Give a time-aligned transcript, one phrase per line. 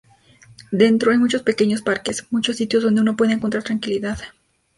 [0.71, 4.17] Dentro hay muchos pequeños parques, muchos sitios donde uno puede encontrar tranquilidad.